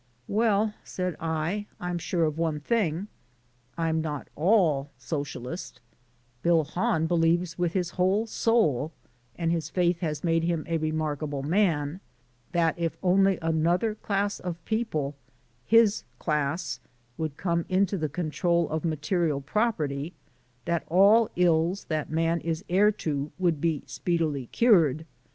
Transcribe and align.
"Well," 0.27 0.73
said 0.83 1.15
I, 1.19 1.67
"I'm 1.79 1.99
sure 1.99 2.23
of 2.23 2.39
one 2.39 2.59
thing. 2.59 3.07
I'm 3.77 4.01
not 4.01 4.29
ALL 4.35 4.89
Socialist, 4.97 5.79
Bill 6.41 6.63
Hahn 6.63 7.05
believes 7.05 7.59
with 7.59 7.73
his 7.73 7.91
whole 7.91 8.25
soul 8.25 8.93
(and 9.35 9.51
his 9.51 9.69
faith 9.69 9.99
has 9.99 10.23
made 10.23 10.41
him 10.43 10.65
a 10.65 10.79
remarkable 10.79 11.43
man) 11.43 11.99
that 12.51 12.79
if 12.79 12.97
only 13.03 13.37
another 13.43 13.93
class 13.93 14.39
of 14.39 14.65
people 14.65 15.13
his 15.67 16.03
class 16.17 16.79
could 17.15 17.37
come 17.37 17.63
into 17.69 17.95
the 17.95 18.09
control 18.09 18.67
of 18.69 18.83
material 18.83 19.39
property, 19.39 20.13
that 20.65 20.83
all 20.87 21.25
the 21.25 21.43
ills 21.43 21.83
that 21.89 22.09
man 22.09 22.39
is 22.41 22.65
heir 22.69 22.91
to 22.91 23.31
would 23.37 23.61
be 23.61 23.83
speedily 23.85 24.47
cured. 24.47 25.05